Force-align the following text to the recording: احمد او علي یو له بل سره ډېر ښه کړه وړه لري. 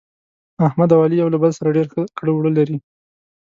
احمد 0.67 0.89
او 0.95 0.99
علي 1.05 1.15
یو 1.21 1.31
له 1.33 1.37
بل 1.43 1.51
سره 1.57 1.73
ډېر 1.77 1.87
ښه 1.93 2.01
کړه 2.17 2.31
وړه 2.33 2.51
لري. 2.57 2.77